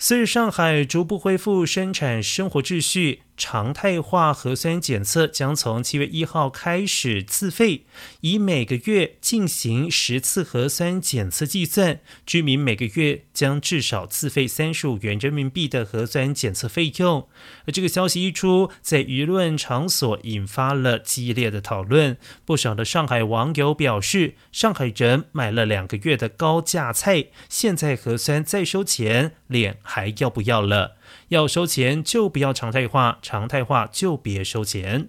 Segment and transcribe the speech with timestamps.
[0.00, 3.22] 随着上海逐步恢复生产生活秩序。
[3.38, 7.84] 常态化核酸检测将从七月一号开始自费，
[8.20, 17.28] 以每个月进行十次核酸检测计算，居民每个月将至少自费三十五元人民币的核酸检测费用。
[17.66, 22.18] 而这个消息一出，在舆论场所引发了激烈的讨论。
[22.44, 30.97] 不少的上海网友表示，上海人买了两个月的高价菜，现在核酸再收钱，脸还要不要了？
[31.28, 35.08] 要收钱就不要常态化，常态化就别收钱。